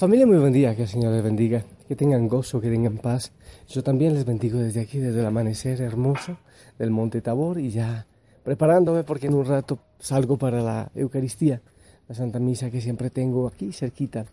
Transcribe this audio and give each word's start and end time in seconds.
Familia, 0.00 0.24
muy 0.24 0.38
buen 0.38 0.54
día, 0.54 0.74
que 0.74 0.84
el 0.84 0.88
Señor 0.88 1.12
les 1.12 1.22
bendiga, 1.22 1.62
que 1.86 1.94
tengan 1.94 2.26
gozo, 2.26 2.58
que 2.58 2.70
tengan 2.70 2.96
paz. 2.96 3.32
Yo 3.68 3.82
también 3.82 4.14
les 4.14 4.24
bendigo 4.24 4.58
desde 4.58 4.80
aquí, 4.80 4.96
desde 4.98 5.20
el 5.20 5.26
amanecer 5.26 5.82
hermoso 5.82 6.38
del 6.78 6.90
Monte 6.90 7.20
Tabor 7.20 7.60
y 7.60 7.68
ya 7.68 8.06
preparándome 8.42 9.04
porque 9.04 9.26
en 9.26 9.34
un 9.34 9.44
rato 9.44 9.78
salgo 9.98 10.38
para 10.38 10.62
la 10.62 10.90
Eucaristía, 10.94 11.60
la 12.08 12.14
Santa 12.14 12.38
Misa 12.38 12.70
que 12.70 12.80
siempre 12.80 13.10
tengo 13.10 13.46
aquí 13.46 13.74
cerquita 13.74 14.24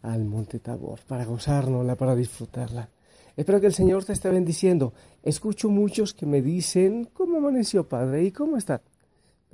al 0.00 0.24
Monte 0.24 0.58
Tabor, 0.58 1.00
para 1.06 1.26
gozárnosla, 1.26 1.96
para 1.96 2.16
disfrutarla. 2.16 2.88
Espero 3.36 3.60
que 3.60 3.66
el 3.66 3.74
Señor 3.74 4.06
te 4.06 4.14
esté 4.14 4.30
bendiciendo. 4.30 4.94
Escucho 5.22 5.68
muchos 5.68 6.14
que 6.14 6.24
me 6.24 6.40
dicen, 6.40 7.10
¿cómo 7.12 7.36
amaneció, 7.36 7.86
Padre? 7.86 8.24
¿Y 8.24 8.30
cómo 8.30 8.56
está? 8.56 8.80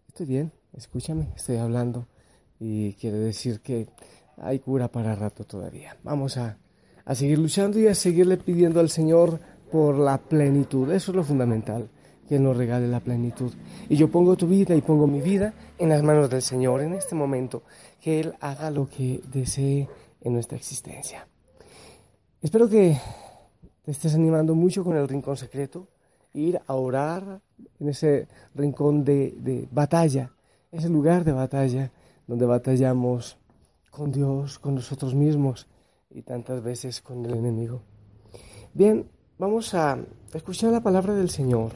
Estoy 0.07 0.27
bien, 0.27 0.53
escúchame, 0.75 1.27
estoy 1.35 1.57
hablando 1.57 2.07
y 2.61 2.93
quiere 2.93 3.19
decir 3.19 3.59
que 3.59 3.89
hay 4.39 4.59
cura 4.59 4.89
para 4.89 5.15
rato 5.15 5.45
todavía. 5.45 5.97
Vamos 6.03 6.37
a, 6.37 6.59
a 7.05 7.15
seguir 7.15 7.39
luchando 7.39 7.79
y 7.79 7.87
a 7.87 7.95
seguirle 7.95 8.37
pidiendo 8.37 8.81
al 8.81 8.91
Señor 8.91 9.39
por 9.71 9.97
la 9.97 10.19
plenitud. 10.19 10.91
Eso 10.93 11.13
es 11.13 11.17
lo 11.17 11.25
fundamental, 11.25 11.89
que 12.29 12.39
nos 12.39 12.57
regale 12.57 12.89
la 12.89 13.01
plenitud. 13.01 13.53
Y 13.89 13.97
yo 13.97 14.11
pongo 14.11 14.37
tu 14.37 14.47
vida 14.47 14.75
y 14.75 14.81
pongo 14.81 15.07
mi 15.07 15.21
vida 15.21 15.55
en 15.79 15.89
las 15.89 16.03
manos 16.03 16.31
del 16.31 16.43
Señor 16.43 16.83
en 16.83 16.95
este 16.95 17.15
momento, 17.15 17.63
que 18.01 18.21
Él 18.21 18.35
haga 18.41 18.71
lo 18.71 18.89
que 18.89 19.23
desee 19.33 19.89
en 20.21 20.33
nuestra 20.33 20.57
existencia. 20.57 21.27
Espero 22.43 22.69
que 22.69 22.99
te 23.83 23.91
estés 23.91 24.15
animando 24.15 24.55
mucho 24.55 24.85
con 24.85 24.97
el 24.97 25.09
rincón 25.09 25.37
secreto, 25.37 25.89
ir 26.35 26.61
a 26.67 26.75
orar 26.75 27.41
en 27.81 27.89
ese 27.89 28.29
rincón 28.55 29.05
de, 29.05 29.35
de 29.39 29.69
batalla, 29.71 30.33
ese 30.71 30.89
lugar 30.89 31.25
de 31.25 31.33
batalla 31.33 31.91
donde 32.27 32.45
batallamos 32.45 33.39
con 33.97 34.13
Dios, 34.13 34.59
con 34.59 34.75
nosotros 34.75 35.15
mismos 35.15 35.67
y 36.11 36.21
tantas 36.21 36.63
veces 36.63 37.01
con 37.01 37.25
el 37.25 37.33
enemigo. 37.33 37.81
Bien, 38.75 39.09
vamos 39.39 39.73
a 39.73 39.99
escuchar 40.35 40.71
la 40.71 40.83
palabra 40.83 41.15
del 41.15 41.31
Señor. 41.31 41.73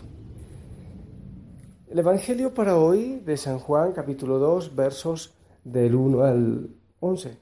El 1.89 1.99
Evangelio 1.99 2.53
para 2.53 2.77
hoy 2.77 3.21
de 3.25 3.39
San 3.39 3.59
Juan, 3.59 3.93
capítulo 3.93 4.39
2, 4.39 4.77
versos 4.77 5.33
del 5.65 5.95
1 5.95 6.23
al 6.23 6.71
11. 7.01 7.39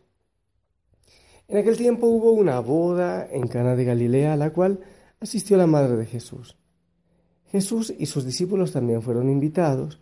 En 1.48 1.56
aquel 1.56 1.76
tiempo 1.76 2.06
hubo 2.06 2.30
una 2.30 2.60
boda 2.60 3.26
en 3.28 3.48
Cana 3.48 3.74
de 3.74 3.84
Galilea 3.84 4.34
a 4.34 4.36
la 4.36 4.50
cual 4.50 4.78
asistió 5.18 5.56
la 5.56 5.66
madre 5.66 5.96
de 5.96 6.06
Jesús. 6.06 6.56
Jesús 7.46 7.92
y 7.98 8.06
sus 8.06 8.24
discípulos 8.24 8.70
también 8.70 9.02
fueron 9.02 9.28
invitados. 9.28 10.00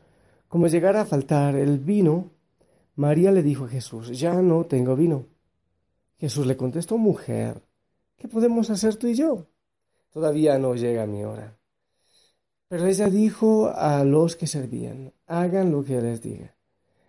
Como 0.49 0.67
llegara 0.67 1.01
a 1.01 1.07
faltar 1.07 1.57
el 1.57 1.79
vino, 1.79 2.36
María 2.97 3.31
le 3.31 3.43
dijo 3.43 3.65
a 3.65 3.69
Jesús, 3.69 4.19
ya 4.19 4.35
no 4.43 4.65
tengo 4.65 4.97
vino. 4.97 5.27
Jesús 6.19 6.47
le 6.47 6.57
contestó, 6.57 6.97
mujer, 6.97 7.63
¿qué 8.17 8.27
podemos 8.27 8.71
hacer 8.71 8.97
tú 8.97 9.07
y 9.07 9.15
yo? 9.15 9.47
Todavía 10.11 10.59
no 10.59 10.75
llega 10.75 11.07
mi 11.07 11.23
hora. 11.23 11.57
Pero 12.69 12.87
ella 12.87 13.09
dijo 13.09 13.69
a 13.69 14.03
los 14.03 14.35
que 14.35 14.47
servían, 14.47 15.13
hagan 15.27 15.71
lo 15.71 15.85
que 15.85 16.01
les 16.01 16.23
diga. 16.23 16.55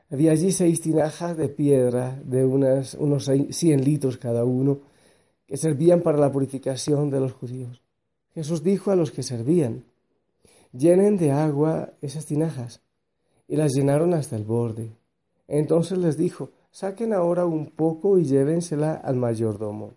Había 0.09 0.33
allí 0.33 0.51
seis 0.51 0.81
tinajas 0.81 1.35
de 1.37 1.49
piedra 1.49 2.21
de 2.23 2.45
unos 2.45 2.97
cien 3.51 3.83
litros 3.83 4.17
cada 4.17 4.43
uno, 4.43 4.79
que 5.45 5.57
servían 5.57 6.01
para 6.01 6.17
la 6.17 6.31
purificación 6.31 7.09
de 7.09 7.21
los 7.21 7.31
judíos. 7.31 7.81
Jesús 8.33 8.61
dijo 8.61 8.91
a 8.91 8.95
los 8.95 9.11
que 9.11 9.23
servían, 9.23 9.85
llenen 10.73 11.17
de 11.17 11.31
agua 11.31 11.93
esas 12.01 12.25
tinajas, 12.25 12.81
y 13.47 13.55
las 13.55 13.73
llenaron 13.73 14.13
hasta 14.13 14.35
el 14.35 14.43
borde. 14.43 14.91
Entonces 15.47 15.97
les 15.97 16.17
dijo, 16.17 16.51
saquen 16.71 17.13
ahora 17.13 17.45
un 17.45 17.71
poco 17.71 18.17
y 18.17 18.25
llévensela 18.25 18.93
al 18.93 19.15
mayordomo. 19.15 19.93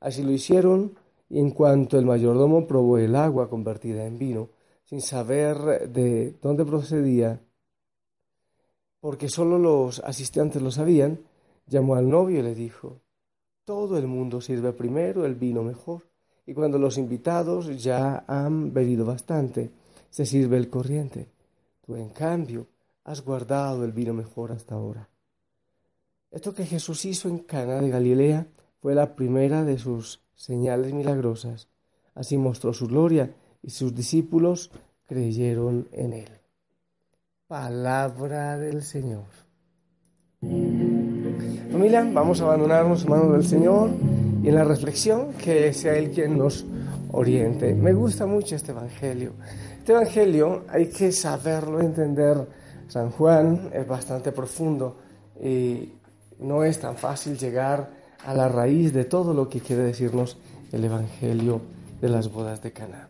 Así 0.00 0.22
lo 0.22 0.32
hicieron, 0.32 0.94
y 1.28 1.38
en 1.38 1.50
cuanto 1.50 1.98
el 1.98 2.04
mayordomo 2.04 2.66
probó 2.66 2.98
el 2.98 3.16
agua 3.16 3.48
convertida 3.48 4.04
en 4.06 4.18
vino, 4.18 4.50
sin 4.84 5.00
saber 5.00 5.88
de 5.90 6.36
dónde 6.42 6.64
procedía, 6.64 7.40
porque 9.00 9.28
solo 9.28 9.58
los 9.58 10.00
asistentes 10.00 10.60
lo 10.60 10.70
sabían, 10.70 11.20
llamó 11.66 11.94
al 11.94 12.08
novio 12.08 12.40
y 12.40 12.42
le 12.42 12.54
dijo, 12.54 13.00
todo 13.64 13.96
el 13.96 14.06
mundo 14.06 14.40
sirve 14.40 14.72
primero 14.72 15.24
el 15.24 15.34
vino 15.34 15.62
mejor, 15.62 16.02
y 16.46 16.54
cuando 16.54 16.78
los 16.78 16.98
invitados 16.98 17.82
ya 17.82 18.24
han 18.26 18.72
bebido 18.72 19.06
bastante, 19.06 19.70
se 20.10 20.26
sirve 20.26 20.56
el 20.56 20.68
corriente. 20.68 21.28
Tú, 21.80 21.96
en 21.96 22.10
cambio, 22.10 22.66
has 23.04 23.22
guardado 23.22 23.84
el 23.84 23.92
vino 23.92 24.14
mejor 24.14 24.52
hasta 24.52 24.74
ahora. 24.74 25.08
Esto 26.30 26.54
que 26.54 26.64
Jesús 26.64 27.04
hizo 27.04 27.28
en 27.28 27.38
Cana 27.38 27.80
de 27.80 27.90
Galilea 27.90 28.46
fue 28.80 28.94
la 28.94 29.14
primera 29.14 29.64
de 29.64 29.78
sus 29.78 30.22
señales 30.34 30.92
milagrosas. 30.92 31.68
Así 32.14 32.36
mostró 32.36 32.72
su 32.72 32.86
gloria 32.86 33.34
y 33.62 33.70
sus 33.70 33.94
discípulos 33.94 34.70
creyeron 35.06 35.88
en 35.92 36.12
él. 36.14 36.30
Palabra 37.46 38.58
del 38.58 38.82
Señor. 38.82 39.26
Familia, 41.70 42.08
vamos 42.12 42.40
a 42.40 42.44
abandonarnos 42.44 43.04
en 43.04 43.10
manos 43.10 43.32
del 43.32 43.44
Señor 43.44 43.90
y 44.42 44.48
en 44.48 44.54
la 44.54 44.64
reflexión 44.64 45.34
que 45.34 45.72
sea 45.72 45.96
Él 45.96 46.10
quien 46.10 46.36
nos 46.36 46.64
oriente. 47.12 47.74
Me 47.74 47.92
gusta 47.92 48.26
mucho 48.26 48.56
este 48.56 48.72
Evangelio. 48.72 49.34
Este 49.78 49.92
Evangelio 49.92 50.64
hay 50.68 50.86
que 50.88 51.12
saberlo 51.12 51.80
entender 51.80 52.46
San 52.92 53.10
Juan 53.10 53.70
es 53.72 53.88
bastante 53.88 54.32
profundo 54.32 54.96
y 55.42 55.94
no 56.40 56.62
es 56.62 56.78
tan 56.78 56.94
fácil 56.94 57.38
llegar 57.38 57.88
a 58.26 58.34
la 58.34 58.50
raíz 58.50 58.92
de 58.92 59.06
todo 59.06 59.32
lo 59.32 59.48
que 59.48 59.60
quiere 59.60 59.82
decirnos 59.82 60.36
el 60.72 60.84
Evangelio 60.84 61.62
de 62.02 62.08
las 62.10 62.30
bodas 62.30 62.62
de 62.62 62.70
Cana. 62.70 63.08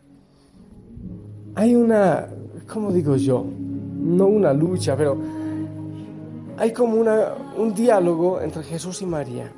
Hay 1.56 1.74
una, 1.74 2.28
¿cómo 2.72 2.92
digo 2.92 3.16
yo? 3.16 3.44
No 3.44 4.26
una 4.26 4.52
lucha, 4.52 4.96
pero 4.96 5.18
hay 6.58 6.72
como 6.72 6.98
una, 6.98 7.34
un 7.58 7.74
diálogo 7.74 8.40
entre 8.40 8.62
Jesús 8.62 9.02
y 9.02 9.06
María. 9.06 9.50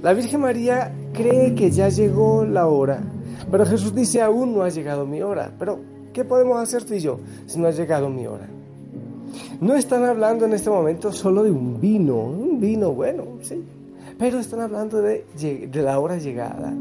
La 0.00 0.12
Virgen 0.12 0.42
María 0.42 0.94
cree 1.12 1.56
que 1.56 1.72
ya 1.72 1.88
llegó 1.88 2.44
la 2.44 2.68
hora, 2.68 3.02
pero 3.50 3.66
Jesús 3.66 3.92
dice, 3.92 4.22
aún 4.22 4.54
no 4.54 4.62
ha 4.62 4.68
llegado 4.68 5.04
mi 5.06 5.20
hora. 5.22 5.52
Pero, 5.58 5.80
¿qué 6.12 6.24
podemos 6.24 6.56
hacer 6.56 6.84
tú 6.84 6.94
y 6.94 7.00
yo 7.00 7.18
si 7.46 7.58
no 7.58 7.66
ha 7.66 7.72
llegado 7.72 8.08
mi 8.08 8.28
hora? 8.28 8.48
No 9.60 9.74
están 9.74 10.04
hablando 10.04 10.46
en 10.46 10.54
este 10.54 10.70
momento 10.70 11.12
solo 11.12 11.42
de 11.42 11.50
un 11.50 11.78
vino, 11.78 12.16
un 12.16 12.58
vino 12.58 12.92
bueno, 12.92 13.24
sí, 13.42 13.62
pero 14.18 14.38
están 14.38 14.60
hablando 14.60 15.02
de, 15.02 15.24
la 15.74 15.98
hora 15.98 16.16
llegada. 16.16 16.72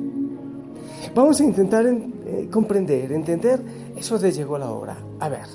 Vamos 1.14 1.42
a 1.42 1.44
intentar 1.44 1.86
eh, 1.86 2.48
comprender, 2.50 3.12
entender 3.12 3.60
eso 3.98 4.18
de 4.18 4.32
llegó 4.32 4.58
la 4.58 4.72
hora. 4.72 4.98
A 5.20 5.28
ver, 5.28 5.46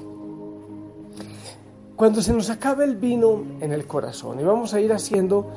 cuando 1.96 2.20
se 2.20 2.34
nos 2.34 2.50
acabe 2.50 2.84
el 2.84 2.96
vino 2.96 3.42
en 3.60 3.72
el 3.72 3.86
corazón, 3.86 4.38
y 4.40 4.44
vamos 4.44 4.74
a 4.74 4.80
ir 4.80 4.92
haciendo 4.92 5.50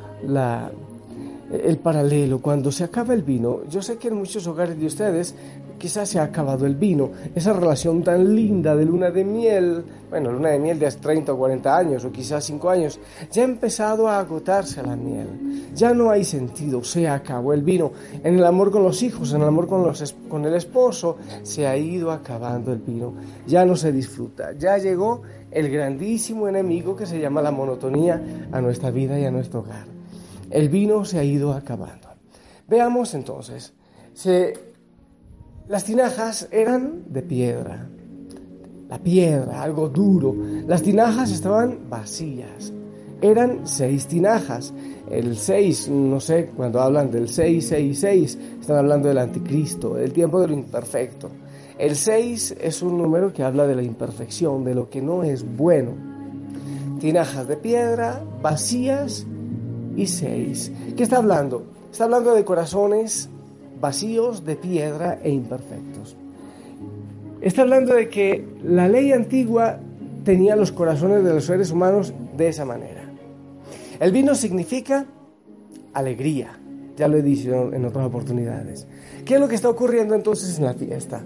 el 1.51 1.77
paralelo, 1.79 2.39
cuando 2.39 2.71
se 2.71 2.85
acaba 2.85 3.13
el 3.13 3.23
vino, 3.23 3.65
yo 3.69 3.81
sé 3.81 3.97
que 3.97 4.07
en 4.07 4.15
muchos 4.15 4.47
hogares 4.47 4.79
de 4.79 4.85
ustedes 4.85 5.35
quizás 5.77 6.09
se 6.09 6.19
ha 6.19 6.23
acabado 6.23 6.65
el 6.65 6.75
vino, 6.75 7.11
esa 7.35 7.53
relación 7.53 8.03
tan 8.03 8.35
linda 8.35 8.75
de 8.75 8.85
luna 8.85 9.11
de 9.11 9.23
miel, 9.23 9.83
bueno, 10.09 10.31
luna 10.31 10.49
de 10.49 10.59
miel 10.59 10.79
de 10.79 10.87
hace 10.87 10.99
30 10.99 11.33
o 11.33 11.37
40 11.37 11.77
años 11.77 12.05
o 12.05 12.11
quizás 12.11 12.43
5 12.45 12.69
años, 12.69 12.99
ya 13.31 13.41
ha 13.43 13.45
empezado 13.45 14.07
a 14.07 14.19
agotarse 14.19 14.81
la 14.81 14.95
miel, 14.95 15.71
ya 15.73 15.93
no 15.93 16.09
hay 16.09 16.23
sentido, 16.23 16.83
se 16.83 17.07
acabó 17.07 17.53
el 17.53 17.61
vino, 17.61 17.91
en 18.23 18.35
el 18.35 18.45
amor 18.45 18.71
con 18.71 18.83
los 18.83 19.01
hijos, 19.03 19.33
en 19.33 19.41
el 19.41 19.47
amor 19.47 19.67
con, 19.67 19.83
los, 19.83 20.15
con 20.27 20.45
el 20.45 20.55
esposo, 20.55 21.17
se 21.43 21.67
ha 21.67 21.77
ido 21.77 22.11
acabando 22.11 22.71
el 22.71 22.79
vino, 22.79 23.13
ya 23.45 23.65
no 23.65 23.75
se 23.75 23.91
disfruta, 23.91 24.53
ya 24.53 24.77
llegó 24.77 25.21
el 25.51 25.69
grandísimo 25.69 26.47
enemigo 26.47 26.95
que 26.95 27.05
se 27.05 27.19
llama 27.19 27.41
la 27.41 27.51
monotonía 27.51 28.21
a 28.51 28.61
nuestra 28.61 28.91
vida 28.91 29.19
y 29.19 29.25
a 29.25 29.31
nuestro 29.31 29.61
hogar. 29.61 29.85
El 30.49 30.69
vino 30.69 31.03
se 31.03 31.19
ha 31.19 31.23
ido 31.23 31.53
acabando. 31.53 32.07
Veamos 32.67 33.13
entonces, 33.13 33.73
se 34.13 34.66
las 35.67 35.83
tinajas 35.83 36.47
eran 36.51 37.03
de 37.09 37.21
piedra, 37.21 37.89
la 38.89 38.99
piedra, 38.99 39.61
algo 39.61 39.89
duro. 39.89 40.33
Las 40.65 40.81
tinajas 40.81 41.31
estaban 41.31 41.89
vacías. 41.89 42.71
eran 43.21 43.67
seis 43.67 44.07
tinajas. 44.07 44.73
El 45.09 45.37
6, 45.37 45.89
no 45.89 46.19
sé, 46.19 46.51
cuando 46.55 46.81
hablan 46.81 47.09
del 47.09 47.29
666, 47.29 48.37
están 48.59 48.77
hablando 48.77 49.07
del 49.07 49.17
anticristo, 49.17 49.95
del 49.95 50.11
tiempo 50.11 50.39
de 50.41 50.49
lo 50.49 50.53
imperfecto. 50.53 51.29
El 51.77 51.95
6 51.95 52.55
es 52.59 52.81
un 52.81 52.97
número 52.97 53.31
que 53.31 53.43
habla 53.43 53.65
de 53.67 53.75
la 53.75 53.83
imperfección, 53.83 54.63
de 54.63 54.75
lo 54.75 54.89
que 54.89 55.01
no 55.01 55.23
es 55.23 55.45
bueno. 55.55 55.91
Tinajas 56.99 57.47
de 57.47 57.55
piedra, 57.55 58.21
vacías 58.41 59.25
y 59.95 60.07
6. 60.07 60.71
¿Qué 60.95 61.03
está 61.03 61.17
hablando? 61.17 61.63
Está 61.91 62.03
hablando 62.03 62.33
de 62.33 62.43
corazones 62.43 63.29
vacíos, 63.79 64.45
de 64.45 64.55
piedra 64.55 65.19
e 65.23 65.29
imperfectos. 65.29 66.15
Está 67.41 67.61
hablando 67.61 67.93
de 67.93 68.09
que 68.09 68.47
la 68.63 68.87
ley 68.87 69.11
antigua 69.11 69.79
tenía 70.23 70.55
los 70.55 70.71
corazones 70.71 71.23
de 71.23 71.33
los 71.33 71.45
seres 71.45 71.71
humanos 71.71 72.13
de 72.35 72.49
esa 72.49 72.65
manera. 72.65 73.03
El 73.99 74.11
vino 74.11 74.35
significa 74.35 75.05
alegría, 75.93 76.59
ya 76.97 77.07
lo 77.07 77.17
he 77.17 77.21
dicho 77.21 77.73
en 77.73 77.85
otras 77.85 78.05
oportunidades. 78.05 78.87
¿Qué 79.25 79.35
es 79.35 79.39
lo 79.39 79.47
que 79.47 79.55
está 79.55 79.69
ocurriendo 79.69 80.15
entonces 80.15 80.57
en 80.57 80.65
la 80.65 80.73
fiesta? 80.73 81.21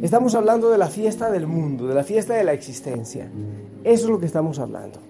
Estamos 0.00 0.34
hablando 0.34 0.70
de 0.70 0.78
la 0.78 0.88
fiesta 0.88 1.30
del 1.30 1.46
mundo, 1.46 1.86
de 1.86 1.94
la 1.94 2.04
fiesta 2.04 2.34
de 2.34 2.44
la 2.44 2.52
existencia. 2.52 3.28
Eso 3.84 4.04
es 4.04 4.10
lo 4.10 4.18
que 4.18 4.26
estamos 4.26 4.58
hablando. 4.58 5.00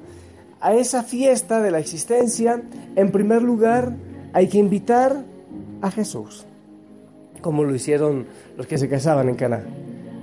A 0.60 0.74
esa 0.74 1.02
fiesta 1.02 1.60
de 1.60 1.70
la 1.70 1.78
existencia, 1.78 2.62
en 2.94 3.10
primer 3.10 3.42
lugar, 3.42 3.92
hay 4.32 4.48
que 4.48 4.58
invitar 4.58 5.24
a 5.80 5.90
Jesús, 5.90 6.46
como 7.42 7.64
lo 7.64 7.74
hicieron 7.74 8.24
los 8.56 8.66
que 8.66 8.78
se 8.78 8.88
casaban 8.88 9.28
en 9.28 9.34
Caná. 9.34 9.62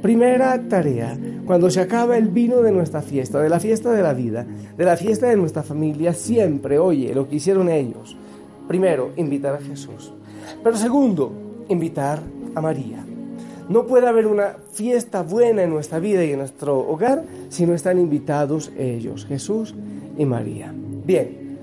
Primera 0.02 0.58
tarea, 0.70 1.18
cuando 1.46 1.70
se 1.70 1.82
acaba 1.82 2.18
el 2.18 2.30
vino 2.30 2.62
de 2.62 2.72
nuestra 2.72 3.02
fiesta, 3.02 3.42
de 3.42 3.50
la 3.50 3.60
fiesta 3.60 3.92
de 3.92 4.02
la 4.02 4.14
vida, 4.14 4.46
de 4.78 4.86
la 4.86 4.96
fiesta 4.96 5.28
de 5.28 5.36
nuestra 5.36 5.62
familia, 5.62 6.14
siempre, 6.14 6.80
oye, 6.80 7.14
lo 7.14 7.28
que 7.28 7.36
hicieron 7.36 7.70
ellos. 7.70 8.16
Primero, 8.68 9.12
invitar 9.18 9.56
a 9.56 9.60
Jesús. 9.60 10.14
Pero 10.64 10.78
segundo, 10.78 11.34
invitar 11.68 12.22
a 12.56 12.62
María. 12.62 13.04
No 13.68 13.86
puede 13.86 14.08
haber 14.08 14.26
una 14.26 14.56
fiesta 14.72 15.22
buena 15.22 15.64
en 15.64 15.70
nuestra 15.70 16.00
vida 16.00 16.24
y 16.24 16.32
en 16.32 16.40
nuestro 16.40 16.80
hogar 16.80 17.24
si 17.50 17.66
no 17.66 17.76
están 17.76 18.00
invitados 18.00 18.72
ellos, 18.78 19.26
Jesús 19.26 19.76
y 20.18 20.26
María. 20.26 20.74
Bien, 20.74 21.58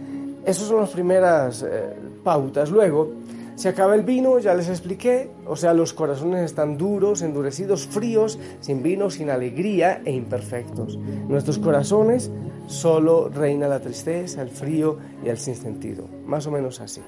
esas 0.44 0.68
son 0.68 0.80
las 0.80 0.90
primeras 0.90 1.62
eh, 1.62 1.94
pautas. 2.22 2.70
Luego, 2.70 3.12
se 3.56 3.70
acaba 3.70 3.94
el 3.94 4.02
vino, 4.02 4.38
ya 4.38 4.54
les 4.54 4.68
expliqué, 4.68 5.30
o 5.46 5.56
sea, 5.56 5.72
los 5.72 5.94
corazones 5.94 6.44
están 6.44 6.76
duros, 6.76 7.22
endurecidos, 7.22 7.86
fríos, 7.86 8.38
sin 8.60 8.82
vino, 8.82 9.10
sin 9.10 9.30
alegría 9.30 10.02
e 10.04 10.12
imperfectos. 10.12 10.98
nuestros 10.98 11.58
corazones 11.58 12.30
solo 12.66 13.30
reina 13.30 13.66
la 13.66 13.80
tristeza, 13.80 14.42
el 14.42 14.50
frío 14.50 14.98
y 15.24 15.28
el 15.28 15.38
sinsentido, 15.38 16.04
más 16.26 16.46
o 16.46 16.50
menos 16.50 16.80
así. 16.80 17.00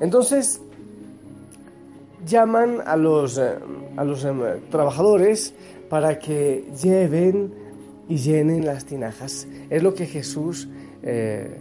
Entonces, 0.00 0.60
llaman 2.26 2.82
a 2.84 2.96
los, 2.96 3.38
eh, 3.38 3.54
a 3.96 4.04
los 4.04 4.24
em, 4.24 4.40
trabajadores 4.70 5.54
para 5.88 6.18
que 6.18 6.66
lleven 6.80 7.54
y 8.08 8.16
llenen 8.18 8.66
las 8.66 8.84
tinajas. 8.84 9.46
Es 9.70 9.82
lo 9.82 9.94
que 9.94 10.06
Jesús 10.06 10.68
eh, 11.02 11.58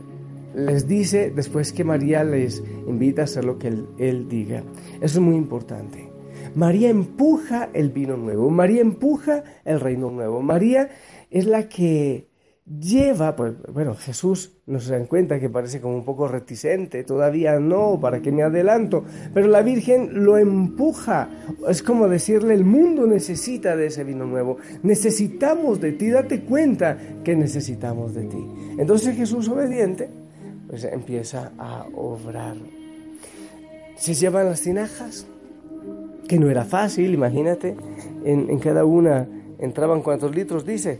les 0.57 0.87
dice 0.87 1.31
después 1.33 1.71
que 1.71 1.83
María 1.83 2.23
les 2.23 2.63
invita 2.87 3.21
a 3.21 3.25
hacer 3.25 3.45
lo 3.45 3.59
que 3.59 3.67
él, 3.67 4.27
diga. 4.27 4.63
Eso 4.95 5.19
es 5.19 5.19
muy 5.19 5.35
importante. 5.35 6.09
María 6.55 6.89
empuja 6.89 7.69
el 7.73 7.91
vino 7.91 8.17
nuevo, 8.17 8.49
María 8.49 8.81
empuja 8.81 9.43
el 9.63 9.79
reino 9.79 10.09
nuevo. 10.09 10.41
María 10.41 10.89
es 11.29 11.45
la 11.45 11.69
que 11.69 12.27
lleva, 12.65 13.35
pues 13.35 13.53
bueno, 13.71 13.93
Jesús 13.93 14.57
nos 14.65 14.87
da 14.87 14.99
cuenta 15.05 15.39
que 15.39 15.47
parece 15.47 15.79
como 15.79 15.95
un 15.95 16.03
poco 16.03 16.27
reticente, 16.27 17.03
todavía 17.03 17.59
no, 17.59 17.99
para 18.01 18.19
que 18.19 18.31
me 18.31 18.41
adelanto, 18.41 19.05
pero 19.33 19.47
la 19.47 19.61
Virgen 19.61 20.25
lo 20.25 20.39
empuja, 20.39 21.29
es 21.69 21.83
como 21.83 22.09
decirle, 22.09 22.55
el 22.55 22.65
mundo 22.65 23.05
necesita 23.05 23.75
de 23.75 23.85
ese 23.85 24.03
vino 24.03 24.25
nuevo, 24.25 24.57
necesitamos 24.81 25.79
de 25.79 25.91
ti, 25.91 26.09
date 26.09 26.41
cuenta 26.41 26.97
que 27.23 27.35
necesitamos 27.35 28.15
de 28.15 28.25
ti. 28.25 28.43
Entonces 28.79 29.15
Jesús 29.15 29.47
obediente 29.47 30.26
pues 30.67 30.83
empieza 30.83 31.51
a 31.57 31.85
obrar. 31.95 32.57
Se 33.97 34.13
llevan 34.13 34.45
las 34.45 34.61
tinajas, 34.61 35.25
que 36.27 36.37
no 36.37 36.49
era 36.49 36.65
fácil, 36.65 37.13
imagínate, 37.13 37.75
en, 38.25 38.59
cada 38.59 38.85
una 38.85 39.27
entraban 39.59 40.01
cuántos 40.01 40.35
litros, 40.35 40.65
dice, 40.65 40.99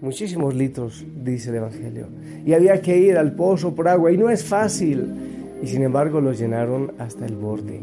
muchísimos 0.00 0.54
litros, 0.54 1.04
dice 1.24 1.50
el 1.50 1.56
Evangelio. 1.56 2.06
Y 2.44 2.52
había 2.52 2.80
que 2.80 2.96
ir 2.98 3.16
al 3.16 3.34
pozo 3.34 3.74
por 3.74 3.88
agua, 3.88 4.12
y 4.12 4.18
no 4.18 4.28
es 4.28 4.44
fácil, 4.44 5.06
y 5.62 5.66
sin 5.66 5.82
embargo 5.82 6.20
lo 6.20 6.32
llenaron 6.32 6.92
hasta 6.98 7.24
el 7.24 7.36
borde. 7.36 7.80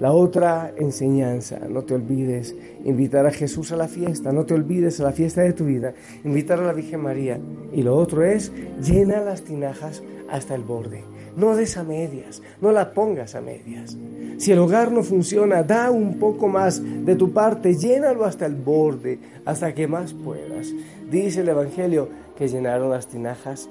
La 0.00 0.12
otra 0.12 0.72
enseñanza, 0.76 1.58
no 1.68 1.82
te 1.82 1.94
olvides 1.94 2.54
invitar 2.84 3.26
a 3.26 3.32
Jesús 3.32 3.72
a 3.72 3.76
la 3.76 3.88
fiesta, 3.88 4.32
no 4.32 4.46
te 4.46 4.54
olvides 4.54 5.00
a 5.00 5.04
la 5.04 5.12
fiesta 5.12 5.42
de 5.42 5.52
tu 5.52 5.64
vida, 5.64 5.92
invitar 6.24 6.60
a 6.60 6.66
la 6.66 6.72
Virgen 6.72 7.00
María. 7.00 7.40
Y 7.72 7.82
lo 7.82 7.96
otro 7.96 8.24
es, 8.24 8.52
llena 8.80 9.20
las 9.20 9.42
tinajas 9.42 10.02
hasta 10.30 10.54
el 10.54 10.62
borde. 10.62 11.02
No 11.36 11.56
des 11.56 11.76
a 11.76 11.82
medias, 11.82 12.42
no 12.60 12.70
la 12.70 12.92
pongas 12.92 13.34
a 13.34 13.40
medias. 13.40 13.96
Si 14.38 14.52
el 14.52 14.60
hogar 14.60 14.92
no 14.92 15.02
funciona, 15.02 15.64
da 15.64 15.90
un 15.90 16.18
poco 16.18 16.46
más 16.46 16.80
de 17.04 17.16
tu 17.16 17.32
parte, 17.32 17.74
llénalo 17.74 18.24
hasta 18.24 18.46
el 18.46 18.54
borde, 18.54 19.18
hasta 19.44 19.74
que 19.74 19.88
más 19.88 20.14
puedas. 20.14 20.72
Dice 21.10 21.40
el 21.40 21.48
Evangelio 21.48 22.08
que 22.36 22.46
llenaron 22.46 22.90
las 22.90 23.08
tinajas 23.08 23.68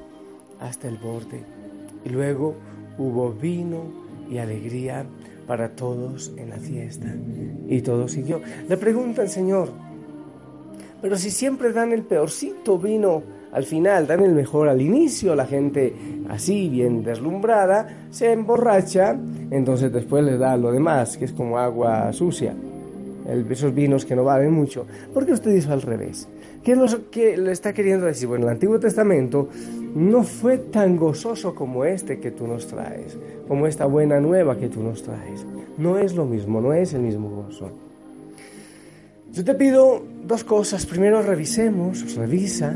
hasta 0.60 0.90
el 0.90 0.98
borde. 0.98 1.42
Y 2.04 2.10
luego 2.10 2.56
hubo 2.98 3.32
vino 3.32 3.84
y 4.30 4.40
alegría 4.40 5.06
para 5.48 5.70
todos 5.70 6.34
en 6.38 6.50
la 6.50 6.58
fiesta. 6.58 7.08
Y 7.68 7.82
todo 7.82 8.08
siguió. 8.08 8.42
Le 8.68 8.78
preguntan, 8.78 9.30
Señor, 9.30 9.70
pero 11.02 11.16
si 11.18 11.32
siempre 11.32 11.72
dan 11.72 11.94
el 11.94 12.04
peorcito 12.04 12.78
vino 12.78 13.24
al 13.52 13.64
final, 13.64 14.06
dan 14.06 14.22
el 14.22 14.34
mejor 14.34 14.68
al 14.68 14.82
inicio, 14.82 15.34
la 15.34 15.46
gente 15.46 15.94
así 16.30 16.70
bien 16.70 17.04
deslumbrada 17.04 18.08
se 18.12 18.32
emborracha, 18.32 19.18
entonces 19.50 19.92
después 19.92 20.24
le 20.24 20.38
da 20.38 20.58
lo 20.58 20.72
demás, 20.72 21.18
que 21.18 21.26
es 21.26 21.32
como 21.32 21.58
agua 21.58 22.12
sucia, 22.14 22.54
esos 23.50 23.74
vinos 23.74 24.06
que 24.06 24.16
no 24.16 24.24
valen 24.24 24.52
mucho. 24.52 24.86
¿Por 25.14 25.26
qué 25.26 25.32
usted 25.32 25.52
hizo 25.52 25.72
al 25.72 25.82
revés? 25.82 26.28
¿Qué 26.64 26.74
es 26.74 26.78
lo 26.78 27.10
que 27.10 27.38
le 27.38 27.52
está 27.52 27.74
queriendo 27.74 28.06
decir? 28.06 28.28
Bueno, 28.28 28.46
el 28.46 28.52
Antiguo 28.52 28.80
Testamento 28.80 29.48
no 29.98 30.22
fue 30.24 30.60
tan 30.60 30.96
gozoso 30.96 31.56
como 31.56 31.84
este 31.84 32.20
que 32.20 32.30
tú 32.30 32.46
nos 32.46 32.68
traes, 32.68 33.18
como 33.48 33.66
esta 33.66 33.88
buena 33.88 34.19
nueva 34.19 34.56
que 34.56 34.69
tú 34.69 34.83
nos 34.83 35.02
traes. 35.02 35.44
No 35.80 35.98
es 35.98 36.14
lo 36.14 36.26
mismo, 36.26 36.62
no 36.62 36.71
es 36.71 36.94
el 36.94 37.02
mismo 37.02 37.31
gozo. 37.31 37.71
Yo 39.33 39.44
te 39.44 39.56
pido 39.56 40.04
dos 40.24 40.44
cosas. 40.44 40.86
Primero 40.86 41.24
revisemos, 41.24 42.16
revisa 42.16 42.76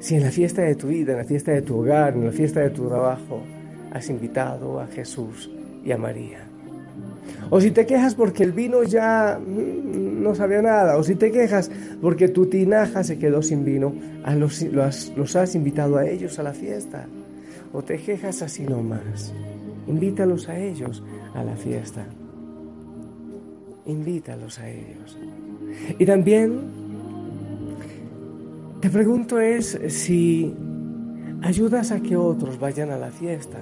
si 0.00 0.16
en 0.16 0.22
la 0.22 0.30
fiesta 0.30 0.60
de 0.60 0.74
tu 0.74 0.88
vida, 0.88 1.12
en 1.12 1.18
la 1.18 1.24
fiesta 1.24 1.50
de 1.50 1.62
tu 1.62 1.78
hogar, 1.78 2.12
en 2.12 2.26
la 2.26 2.32
fiesta 2.32 2.60
de 2.60 2.68
tu 2.68 2.88
trabajo, 2.88 3.40
has 3.90 4.10
invitado 4.10 4.80
a 4.80 4.86
Jesús 4.86 5.50
y 5.82 5.92
a 5.92 5.96
María. 5.96 6.40
O 7.48 7.58
si 7.58 7.70
te 7.70 7.86
quejas 7.86 8.14
porque 8.14 8.42
el 8.42 8.52
vino 8.52 8.82
ya 8.82 9.40
mm, 9.40 10.03
no 10.24 10.34
sabía 10.34 10.62
nada, 10.62 10.96
o 10.96 11.04
si 11.04 11.14
te 11.14 11.30
quejas 11.30 11.70
porque 12.00 12.28
tu 12.28 12.46
tinaja 12.46 13.04
se 13.04 13.18
quedó 13.18 13.42
sin 13.42 13.64
vino, 13.64 13.94
los, 14.36 14.62
los, 15.14 15.36
has 15.36 15.54
invitado 15.54 15.96
a 15.96 16.06
ellos 16.06 16.38
a 16.38 16.42
la 16.42 16.52
fiesta. 16.52 17.06
O 17.72 17.82
te 17.82 17.98
quejas 17.98 18.42
así 18.42 18.64
nomás, 18.64 19.32
invítalos 19.86 20.48
a 20.48 20.58
ellos 20.58 21.02
a 21.34 21.44
la 21.44 21.56
fiesta. 21.56 22.06
Invítalos 23.86 24.58
a 24.58 24.68
ellos. 24.68 25.18
Y 25.98 26.06
también 26.06 26.60
te 28.80 28.90
pregunto 28.90 29.40
es 29.40 29.78
si 29.88 30.54
ayudas 31.42 31.90
a 31.90 32.00
que 32.00 32.16
otros 32.16 32.58
vayan 32.58 32.90
a 32.90 32.98
la 32.98 33.10
fiesta 33.10 33.58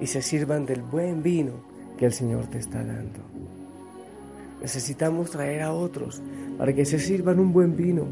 y 0.00 0.06
se 0.06 0.22
sirvan 0.22 0.66
del 0.66 0.82
buen 0.82 1.22
vino 1.22 1.52
que 1.98 2.06
el 2.06 2.12
Señor 2.12 2.46
te 2.46 2.58
está 2.58 2.82
dando. 2.82 3.39
Necesitamos 4.60 5.30
traer 5.30 5.62
a 5.62 5.72
otros 5.72 6.20
para 6.58 6.74
que 6.74 6.84
se 6.84 6.98
sirvan 6.98 7.38
un 7.38 7.52
buen 7.52 7.76
vino. 7.76 8.04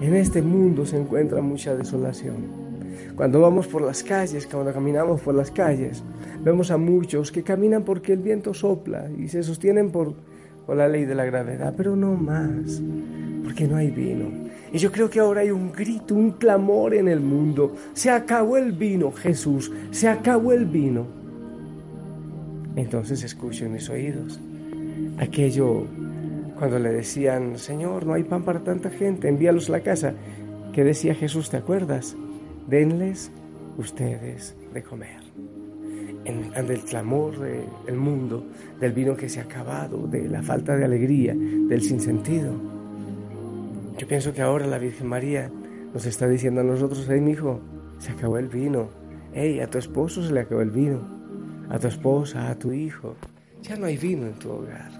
En 0.00 0.14
este 0.14 0.42
mundo 0.42 0.86
se 0.86 0.96
encuentra 0.96 1.42
mucha 1.42 1.74
desolación. 1.74 2.68
Cuando 3.16 3.40
vamos 3.40 3.66
por 3.66 3.82
las 3.82 4.04
calles, 4.04 4.46
cuando 4.46 4.72
caminamos 4.72 5.20
por 5.20 5.34
las 5.34 5.50
calles, 5.50 6.04
vemos 6.44 6.70
a 6.70 6.76
muchos 6.76 7.32
que 7.32 7.42
caminan 7.42 7.82
porque 7.82 8.12
el 8.12 8.20
viento 8.20 8.54
sopla 8.54 9.10
y 9.18 9.28
se 9.28 9.42
sostienen 9.42 9.90
por, 9.90 10.14
por 10.66 10.76
la 10.76 10.86
ley 10.86 11.04
de 11.04 11.16
la 11.16 11.24
gravedad, 11.24 11.74
pero 11.76 11.96
no 11.96 12.14
más, 12.14 12.80
porque 13.42 13.66
no 13.66 13.76
hay 13.76 13.90
vino. 13.90 14.48
Y 14.72 14.78
yo 14.78 14.92
creo 14.92 15.10
que 15.10 15.18
ahora 15.18 15.40
hay 15.40 15.50
un 15.50 15.72
grito, 15.72 16.14
un 16.14 16.32
clamor 16.32 16.94
en 16.94 17.08
el 17.08 17.20
mundo. 17.20 17.74
Se 17.94 18.10
acabó 18.10 18.56
el 18.56 18.70
vino, 18.70 19.10
Jesús, 19.10 19.72
se 19.90 20.06
acabó 20.06 20.52
el 20.52 20.66
vino. 20.66 21.06
Entonces 22.76 23.24
escucho 23.24 23.64
en 23.64 23.72
mis 23.72 23.88
oídos 23.90 24.38
aquello 25.18 25.86
cuando 26.58 26.78
le 26.78 26.92
decían, 26.92 27.58
Señor, 27.58 28.04
no 28.04 28.14
hay 28.14 28.24
pan 28.24 28.42
para 28.42 28.60
tanta 28.60 28.90
gente, 28.90 29.28
envíalos 29.28 29.68
a 29.68 29.72
la 29.72 29.80
casa. 29.80 30.14
¿Qué 30.72 30.82
decía 30.82 31.14
Jesús? 31.14 31.50
¿Te 31.50 31.56
acuerdas? 31.56 32.16
Denles 32.66 33.30
ustedes 33.76 34.56
de 34.74 34.82
comer. 34.82 35.20
Ante 36.54 36.74
el 36.74 36.80
clamor 36.82 37.38
del 37.38 37.96
mundo, 37.96 38.44
del 38.80 38.92
vino 38.92 39.16
que 39.16 39.28
se 39.28 39.40
ha 39.40 39.44
acabado, 39.44 40.06
de 40.06 40.28
la 40.28 40.42
falta 40.42 40.76
de 40.76 40.84
alegría, 40.84 41.34
del 41.34 41.80
sinsentido. 41.80 42.52
Yo 43.96 44.06
pienso 44.06 44.34
que 44.34 44.42
ahora 44.42 44.66
la 44.66 44.78
Virgen 44.78 45.06
María 45.06 45.50
nos 45.94 46.04
está 46.06 46.28
diciendo 46.28 46.60
a 46.60 46.64
nosotros, 46.64 47.06
hey, 47.08 47.20
mi 47.20 47.32
hijo, 47.32 47.60
se 47.98 48.12
acabó 48.12 48.38
el 48.38 48.48
vino. 48.48 48.90
Hey, 49.32 49.60
a 49.60 49.68
tu 49.68 49.78
esposo 49.78 50.22
se 50.22 50.32
le 50.32 50.40
acabó 50.40 50.60
el 50.60 50.70
vino. 50.70 51.00
A 51.70 51.78
tu 51.78 51.86
esposa, 51.86 52.50
a 52.50 52.58
tu 52.58 52.72
hijo. 52.72 53.16
Ya 53.62 53.76
no 53.76 53.86
hay 53.86 53.96
vino 53.96 54.26
en 54.26 54.34
tu 54.34 54.50
hogar. 54.50 54.97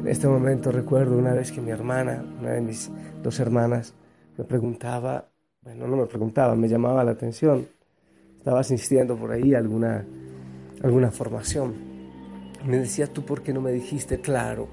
En 0.00 0.08
este 0.08 0.26
momento 0.26 0.72
recuerdo 0.72 1.18
una 1.18 1.34
vez 1.34 1.52
que 1.52 1.60
mi 1.60 1.70
hermana, 1.70 2.24
una 2.40 2.52
de 2.52 2.62
mis 2.62 2.90
dos 3.22 3.38
hermanas, 3.38 3.92
me 4.38 4.44
preguntaba, 4.44 5.28
bueno, 5.60 5.86
no 5.86 5.94
me 5.98 6.06
preguntaba, 6.06 6.54
me 6.54 6.68
llamaba 6.68 7.04
la 7.04 7.10
atención. 7.10 7.66
Estaba 8.38 8.60
asistiendo 8.60 9.14
por 9.16 9.30
ahí 9.30 9.54
a 9.54 9.58
alguna, 9.58 10.06
alguna 10.82 11.10
formación. 11.10 11.74
Me 12.64 12.78
decía, 12.78 13.08
¿tú 13.08 13.26
por 13.26 13.42
qué 13.42 13.52
no 13.52 13.60
me 13.60 13.72
dijiste 13.72 14.22
claro 14.22 14.68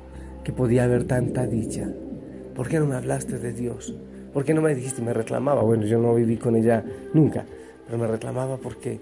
que 0.46 0.54
podía 0.54 0.86
haber 0.86 1.04
tanta 1.04 1.46
dicha? 1.46 1.90
¿Por 2.56 2.70
qué 2.70 2.80
no 2.80 2.86
me 2.86 2.96
hablaste 2.96 3.38
de 3.38 3.52
Dios? 3.52 3.94
¿Por 4.32 4.46
qué 4.46 4.54
no 4.54 4.62
me 4.62 4.74
dijiste? 4.74 5.02
Me 5.02 5.14
reclamaba. 5.14 5.62
Bueno, 5.62 5.86
yo 5.86 6.00
no 6.00 6.16
viví 6.16 6.38
con 6.38 6.56
ella 6.56 6.86
nunca, 7.14 7.46
pero 7.86 7.98
me 7.98 8.08
reclamaba 8.08 8.56
porque 8.56 9.02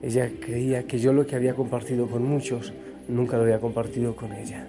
ella 0.00 0.30
creía 0.40 0.86
que 0.86 1.00
yo 1.00 1.12
lo 1.12 1.26
que 1.26 1.34
había 1.34 1.54
compartido 1.54 2.06
con 2.06 2.22
muchos, 2.22 2.72
nunca 3.08 3.36
lo 3.36 3.42
había 3.42 3.58
compartido 3.58 4.14
con 4.14 4.32
ella. 4.34 4.68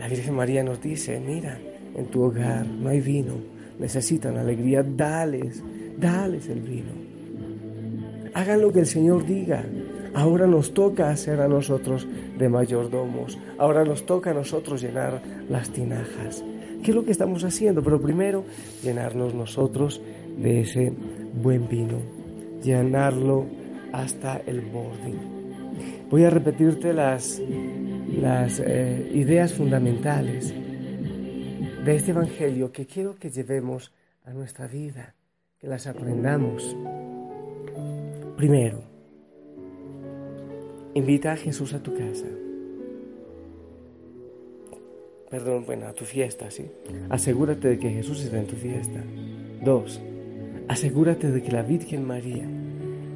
La 0.00 0.08
Virgen 0.08 0.34
María 0.34 0.64
nos 0.64 0.80
dice, 0.80 1.20
mira, 1.20 1.58
en 1.94 2.06
tu 2.06 2.22
hogar 2.22 2.66
no 2.66 2.88
hay 2.88 3.02
vino, 3.02 3.34
necesitan 3.78 4.38
alegría, 4.38 4.82
dales, 4.82 5.62
dales 5.98 6.48
el 6.48 6.60
vino. 6.60 6.92
Hagan 8.32 8.62
lo 8.62 8.72
que 8.72 8.80
el 8.80 8.86
Señor 8.86 9.26
diga. 9.26 9.62
Ahora 10.14 10.46
nos 10.46 10.72
toca 10.72 11.10
hacer 11.10 11.42
a 11.42 11.48
nosotros 11.48 12.08
de 12.38 12.48
mayordomos. 12.48 13.38
Ahora 13.58 13.84
nos 13.84 14.06
toca 14.06 14.30
a 14.30 14.34
nosotros 14.34 14.80
llenar 14.80 15.20
las 15.50 15.68
tinajas. 15.68 16.42
¿Qué 16.82 16.92
es 16.92 16.94
lo 16.94 17.04
que 17.04 17.12
estamos 17.12 17.44
haciendo? 17.44 17.82
Pero 17.82 18.00
primero, 18.00 18.44
llenarnos 18.82 19.34
nosotros 19.34 20.00
de 20.38 20.62
ese 20.62 20.94
buen 21.42 21.68
vino. 21.68 21.98
Llenarlo 22.62 23.44
hasta 23.92 24.40
el 24.46 24.62
borde. 24.62 25.12
Voy 26.10 26.24
a 26.24 26.30
repetirte 26.30 26.94
las 26.94 27.40
las 28.12 28.60
eh, 28.60 29.10
ideas 29.14 29.52
fundamentales 29.52 30.52
de 31.84 31.96
este 31.96 32.10
Evangelio 32.10 32.72
que 32.72 32.86
quiero 32.86 33.16
que 33.16 33.30
llevemos 33.30 33.92
a 34.24 34.32
nuestra 34.32 34.66
vida, 34.66 35.14
que 35.58 35.66
las 35.66 35.86
aprendamos. 35.86 36.76
Primero, 38.36 38.82
invita 40.94 41.32
a 41.32 41.36
Jesús 41.36 41.72
a 41.74 41.82
tu 41.82 41.94
casa. 41.96 42.26
Perdón, 45.30 45.64
bueno, 45.64 45.86
a 45.86 45.92
tu 45.92 46.04
fiesta, 46.04 46.50
¿sí? 46.50 46.66
Asegúrate 47.08 47.68
de 47.68 47.78
que 47.78 47.90
Jesús 47.90 48.22
está 48.24 48.38
en 48.38 48.46
tu 48.46 48.56
fiesta. 48.56 49.00
Dos, 49.62 50.00
asegúrate 50.66 51.30
de 51.30 51.42
que 51.42 51.52
la 51.52 51.62
Virgen 51.62 52.04
María 52.04 52.48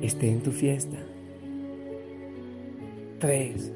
esté 0.00 0.30
en 0.30 0.40
tu 0.40 0.52
fiesta. 0.52 0.96
Tres, 3.18 3.72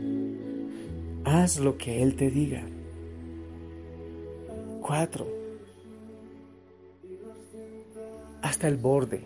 Haz 1.24 1.58
lo 1.58 1.76
que 1.76 2.02
Él 2.02 2.16
te 2.16 2.30
diga. 2.30 2.62
Cuatro. 4.80 5.26
Hasta 8.42 8.68
el 8.68 8.76
borde. 8.76 9.22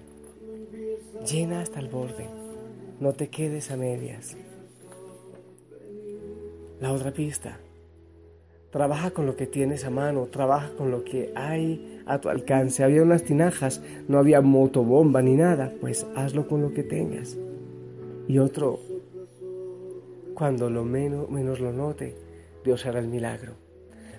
Llena 1.31 1.61
hasta 1.61 1.81
el 1.81 1.89
borde. 1.89 2.27
No 2.99 3.13
te 3.13 3.29
quedes 3.29 3.71
a 3.71 3.77
medias. 3.77 4.37
La 6.81 6.93
otra 6.93 7.13
pista. 7.13 7.59
Trabaja 8.71 9.11
con 9.11 9.27
lo 9.27 9.37
que 9.37 9.47
tienes 9.47 9.85
a 9.85 9.91
mano, 9.91 10.27
trabaja 10.27 10.71
con 10.77 10.91
lo 10.91 11.05
que 11.05 11.31
hay 11.37 12.01
a 12.07 12.21
tu 12.21 12.31
alcance. 12.31 12.83
Había 12.83 13.03
unas 13.03 13.23
tinajas, 13.23 13.83
no 14.09 14.19
había 14.19 14.41
motobomba 14.41 15.21
ni 15.21 15.37
nada, 15.37 15.73
pues 15.81 16.07
hazlo 16.17 16.49
con 16.49 16.63
lo 16.63 16.73
que 16.73 16.83
tengas. 16.83 17.37
Y 18.27 18.39
otro, 18.39 18.81
cuando 20.43 20.69
lo 20.69 20.85
menos, 20.85 21.31
menos 21.31 21.61
lo 21.61 21.73
note, 21.73 22.17
Dios 22.65 22.85
hará 22.85 22.99
el 22.99 23.07
milagro. 23.07 23.53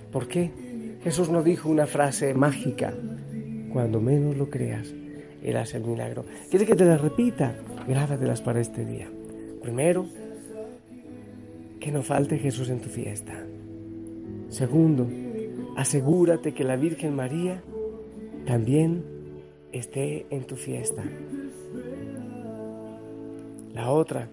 ¿Por 0.10 0.30
qué? 0.30 0.52
Jesús 1.04 1.30
no 1.30 1.44
dijo 1.44 1.68
una 1.68 1.86
frase 1.86 2.34
mágica. 2.34 2.94
Cuando 3.74 4.00
menos 4.00 4.38
lo 4.38 4.50
creas, 4.50 4.94
Él 5.42 5.58
hace 5.58 5.76
el 5.76 5.84
milagro. 5.84 6.24
¿Quiere 6.50 6.66
que 6.66 6.78
te 6.78 6.86
la 6.86 6.98
repita? 6.98 7.58
Grábatelas 7.90 8.40
para 8.40 8.62
este 8.62 8.86
día. 8.86 9.10
Primero, 9.62 10.06
que 11.82 11.92
no 11.92 12.04
falte 12.04 12.40
Jesús 12.40 12.70
en 12.70 12.80
tu 12.80 12.88
fiesta. 12.88 13.46
Segundo, 14.48 15.06
asegúrate 15.76 16.54
que 16.54 16.64
la 16.64 16.78
Virgen 16.78 17.18
María 17.18 17.62
también 18.46 19.04
esté 19.74 20.26
en 20.30 20.46
tu 20.46 20.56
fiesta. 20.56 21.04
La 23.74 23.92
otra, 23.92 24.30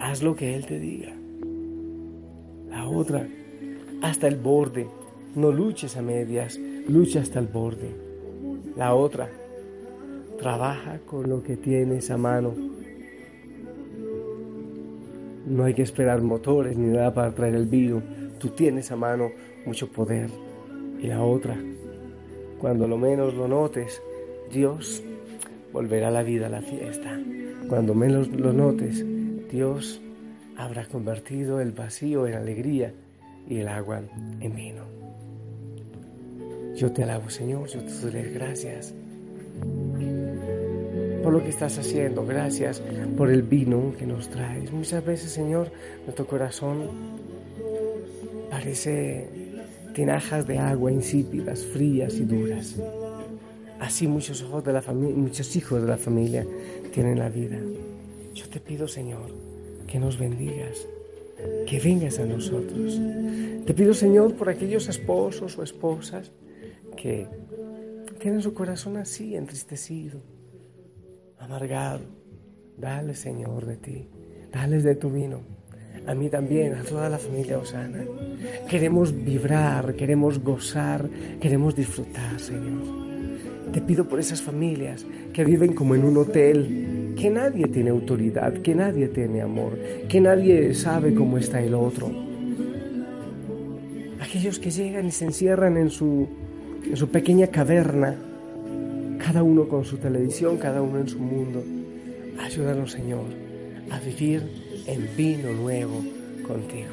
haz 0.00 0.22
lo 0.22 0.34
que 0.34 0.54
Él 0.54 0.66
te 0.66 0.80
diga. 0.80 1.12
La 2.70 2.88
otra, 2.88 3.26
hasta 4.02 4.26
el 4.26 4.36
borde. 4.36 4.88
No 5.36 5.52
luches 5.52 5.96
a 5.96 6.02
medias, 6.02 6.58
lucha 6.88 7.20
hasta 7.20 7.38
el 7.38 7.46
borde. 7.46 7.90
La 8.76 8.94
otra, 8.94 9.28
trabaja 10.38 10.98
con 11.06 11.28
lo 11.28 11.42
que 11.42 11.56
tienes 11.56 12.10
a 12.10 12.16
mano. 12.16 12.52
No 15.46 15.64
hay 15.64 15.74
que 15.74 15.82
esperar 15.82 16.20
motores 16.22 16.76
ni 16.76 16.88
nada 16.88 17.14
para 17.14 17.32
traer 17.32 17.54
el 17.54 17.66
vino. 17.66 18.02
Tú 18.38 18.48
tienes 18.48 18.90
a 18.90 18.96
mano 18.96 19.30
mucho 19.66 19.88
poder. 19.88 20.30
Y 21.00 21.06
la 21.06 21.22
otra, 21.22 21.56
cuando 22.60 22.88
lo 22.88 22.98
menos 22.98 23.34
lo 23.34 23.46
notes, 23.46 24.02
Dios 24.52 25.02
volverá 25.72 26.10
la 26.10 26.22
vida 26.22 26.46
a 26.46 26.50
la 26.50 26.62
fiesta. 26.62 27.18
Cuando 27.68 27.94
menos 27.94 28.28
lo 28.28 28.52
notes, 28.52 29.04
Dios 29.50 30.00
habrá 30.56 30.84
convertido 30.86 31.60
el 31.60 31.72
vacío 31.72 32.26
en 32.26 32.34
alegría 32.34 32.94
y 33.48 33.58
el 33.58 33.68
agua 33.68 34.02
en 34.40 34.54
vino. 34.54 34.84
Yo 36.76 36.92
te 36.92 37.02
alabo, 37.02 37.28
Señor, 37.28 37.68
yo 37.68 37.80
te 37.80 37.92
doy 37.92 38.32
gracias 38.32 38.94
por 41.22 41.32
lo 41.32 41.42
que 41.42 41.50
estás 41.50 41.78
haciendo, 41.78 42.24
gracias 42.24 42.82
por 43.16 43.30
el 43.30 43.42
vino 43.42 43.92
que 43.98 44.06
nos 44.06 44.28
traes. 44.28 44.72
Muchas 44.72 45.04
veces, 45.04 45.30
Señor, 45.30 45.70
nuestro 46.04 46.26
corazón 46.26 46.88
parece 48.50 49.28
tinajas 49.94 50.46
de 50.46 50.58
agua 50.58 50.90
insípidas, 50.90 51.64
frías 51.64 52.14
y 52.14 52.24
duras. 52.24 52.76
Así 53.78 54.06
muchos, 54.06 54.42
ojos 54.42 54.64
de 54.64 54.72
la 54.72 54.82
muchos 54.92 55.54
hijos 55.56 55.82
de 55.82 55.88
la 55.88 55.96
familia 55.96 56.46
tienen 56.92 57.18
la 57.18 57.28
vida. 57.28 57.58
Te 58.50 58.58
pido, 58.58 58.88
Señor, 58.88 59.30
que 59.86 59.98
nos 59.98 60.18
bendigas, 60.18 60.86
que 61.66 61.78
vengas 61.78 62.18
a 62.18 62.26
nosotros. 62.26 63.00
Te 63.64 63.74
pido, 63.74 63.94
Señor, 63.94 64.34
por 64.34 64.48
aquellos 64.48 64.88
esposos 64.88 65.56
o 65.56 65.62
esposas 65.62 66.32
que 66.96 67.28
tienen 68.18 68.42
su 68.42 68.52
corazón 68.52 68.96
así, 68.96 69.36
entristecido, 69.36 70.20
amargado. 71.38 72.00
Dale, 72.76 73.14
Señor, 73.14 73.66
de 73.66 73.76
ti. 73.76 74.08
Dales 74.52 74.82
de 74.82 74.96
tu 74.96 75.10
vino. 75.10 75.40
A 76.06 76.14
mí 76.14 76.28
también, 76.28 76.74
a 76.74 76.82
toda 76.82 77.08
la 77.08 77.18
familia 77.18 77.58
Osana. 77.58 78.04
Queremos 78.68 79.12
vibrar, 79.12 79.94
queremos 79.94 80.42
gozar, 80.42 81.08
queremos 81.40 81.76
disfrutar, 81.76 82.40
Señor. 82.40 83.00
Te 83.72 83.80
pido 83.80 84.08
por 84.08 84.18
esas 84.18 84.42
familias 84.42 85.06
que 85.32 85.44
viven 85.44 85.74
como 85.74 85.94
en 85.94 86.04
un 86.04 86.16
hotel, 86.16 86.99
que 87.20 87.28
nadie 87.28 87.66
tiene 87.68 87.90
autoridad, 87.90 88.54
que 88.62 88.74
nadie 88.74 89.08
tiene 89.08 89.42
amor, 89.42 89.78
que 90.08 90.22
nadie 90.22 90.74
sabe 90.74 91.14
cómo 91.14 91.36
está 91.36 91.60
el 91.60 91.74
otro. 91.74 92.10
Aquellos 94.20 94.58
que 94.58 94.70
llegan 94.70 95.06
y 95.06 95.10
se 95.10 95.26
encierran 95.26 95.76
en 95.76 95.90
su, 95.90 96.26
en 96.82 96.96
su 96.96 97.08
pequeña 97.08 97.48
caverna, 97.48 98.16
cada 99.18 99.42
uno 99.42 99.68
con 99.68 99.84
su 99.84 99.98
televisión, 99.98 100.56
cada 100.56 100.80
uno 100.80 100.98
en 100.98 101.08
su 101.08 101.18
mundo. 101.18 101.62
Ayúdanos, 102.38 102.92
Señor, 102.92 103.26
a 103.90 104.00
vivir 104.00 104.42
en 104.86 105.06
vino 105.14 105.52
nuevo 105.52 106.02
contigo. 106.46 106.88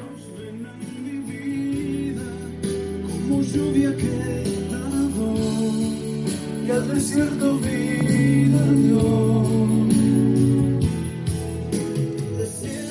Al 6.70 6.98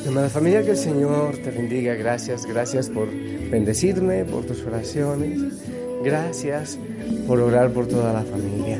Amada 0.07 0.29
familia, 0.29 0.63
que 0.63 0.71
el 0.71 0.77
Señor 0.77 1.37
te 1.37 1.51
bendiga. 1.51 1.93
Gracias, 1.95 2.45
gracias 2.45 2.87
por 2.87 3.09
bendecirme, 3.51 4.23
por 4.23 4.45
tus 4.45 4.63
oraciones. 4.63 5.37
Gracias 6.01 6.79
por 7.27 7.41
orar 7.41 7.71
por 7.71 7.87
toda 7.87 8.13
la 8.13 8.21
familia. 8.21 8.79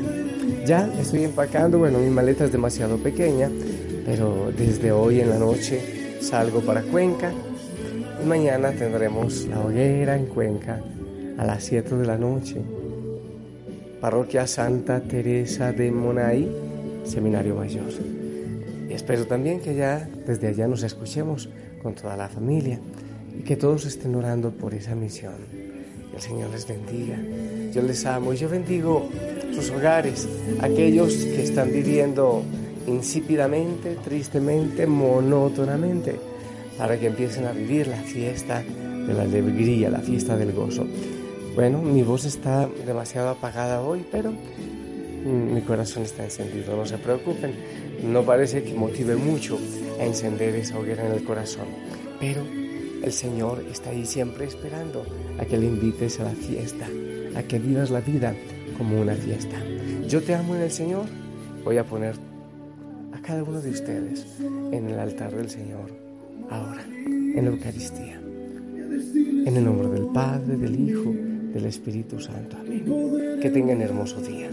Ya 0.64 0.90
estoy 0.98 1.24
empacando, 1.24 1.78
bueno, 1.78 1.98
mi 1.98 2.08
maleta 2.08 2.46
es 2.46 2.52
demasiado 2.52 2.96
pequeña, 2.96 3.50
pero 4.06 4.50
desde 4.56 4.90
hoy 4.90 5.20
en 5.20 5.28
la 5.28 5.38
noche 5.38 6.18
salgo 6.22 6.60
para 6.60 6.80
Cuenca 6.82 7.30
y 8.22 8.26
mañana 8.26 8.72
tendremos 8.72 9.46
la 9.48 9.60
hoguera 9.60 10.16
en 10.16 10.26
Cuenca 10.26 10.80
a 11.36 11.44
las 11.44 11.62
7 11.64 11.94
de 11.96 12.06
la 12.06 12.16
noche. 12.16 12.56
Parroquia 14.00 14.46
Santa 14.46 15.00
Teresa 15.00 15.72
de 15.72 15.90
Monay, 15.90 16.48
Seminario 17.04 17.54
Mayor. 17.54 18.17
Y 18.88 18.94
espero 18.94 19.26
también 19.26 19.60
que 19.60 19.74
ya 19.74 20.08
desde 20.26 20.48
allá 20.48 20.66
nos 20.66 20.82
escuchemos 20.82 21.48
con 21.82 21.94
toda 21.94 22.16
la 22.16 22.28
familia 22.28 22.80
y 23.38 23.42
que 23.42 23.56
todos 23.56 23.84
estén 23.86 24.14
orando 24.14 24.50
por 24.50 24.74
esa 24.74 24.94
misión. 24.94 25.34
Que 26.10 26.16
el 26.16 26.22
Señor 26.22 26.50
les 26.50 26.66
bendiga. 26.66 27.18
Yo 27.72 27.82
les 27.82 28.06
amo 28.06 28.32
y 28.32 28.36
yo 28.36 28.48
bendigo 28.48 29.08
sus 29.54 29.70
hogares, 29.70 30.26
aquellos 30.60 31.14
que 31.14 31.42
están 31.42 31.70
viviendo 31.70 32.42
insípidamente, 32.86 33.96
tristemente, 34.02 34.86
monótonamente, 34.86 36.16
para 36.78 36.98
que 36.98 37.08
empiecen 37.08 37.44
a 37.44 37.52
vivir 37.52 37.88
la 37.88 37.98
fiesta 37.98 38.62
de 38.62 39.14
la 39.14 39.22
alegría, 39.22 39.90
la 39.90 40.00
fiesta 40.00 40.36
del 40.36 40.52
gozo. 40.52 40.86
Bueno, 41.54 41.82
mi 41.82 42.02
voz 42.02 42.24
está 42.24 42.68
demasiado 42.86 43.30
apagada 43.30 43.82
hoy, 43.82 44.06
pero 44.10 44.32
mi 45.24 45.60
corazón 45.62 46.04
está 46.04 46.24
encendido, 46.24 46.76
no 46.76 46.86
se 46.86 46.98
preocupen. 46.98 47.52
No 48.02 48.24
parece 48.24 48.62
que 48.62 48.74
motive 48.74 49.16
mucho 49.16 49.58
a 50.00 50.04
encender 50.04 50.54
esa 50.54 50.78
hoguera 50.78 51.06
en 51.06 51.12
el 51.12 51.24
corazón, 51.24 51.66
pero 52.20 52.42
el 53.02 53.12
Señor 53.12 53.64
está 53.70 53.90
ahí 53.90 54.04
siempre 54.04 54.46
esperando 54.46 55.04
a 55.38 55.44
que 55.44 55.56
le 55.56 55.66
invites 55.66 56.20
a 56.20 56.24
la 56.24 56.30
fiesta, 56.30 56.86
a 57.34 57.42
que 57.42 57.58
vivas 57.58 57.90
la 57.90 58.00
vida 58.00 58.34
como 58.76 59.00
una 59.00 59.14
fiesta. 59.14 59.56
Yo 60.08 60.22
te 60.22 60.34
amo 60.34 60.54
en 60.56 60.62
el 60.62 60.70
Señor. 60.70 61.06
Voy 61.64 61.76
a 61.76 61.84
poner 61.84 62.14
a 63.12 63.20
cada 63.20 63.42
uno 63.42 63.60
de 63.60 63.70
ustedes 63.70 64.26
en 64.72 64.88
el 64.88 64.98
altar 64.98 65.34
del 65.34 65.50
Señor, 65.50 65.90
ahora, 66.48 66.84
en 67.06 67.44
la 67.44 67.50
Eucaristía. 67.50 68.20
En 69.46 69.56
el 69.56 69.64
nombre 69.64 69.88
del 69.88 70.06
Padre, 70.06 70.56
del 70.56 70.88
Hijo, 70.88 71.12
del 71.52 71.66
Espíritu 71.66 72.20
Santo. 72.20 72.56
Amén. 72.58 72.84
Que 73.40 73.50
tengan 73.50 73.80
hermoso 73.80 74.20
día. 74.20 74.50